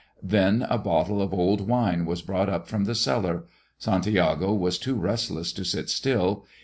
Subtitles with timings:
[0.23, 3.45] Then a bottle of old wine was brought up from the cellar.
[3.77, 6.43] Santiago was too restless to sit still.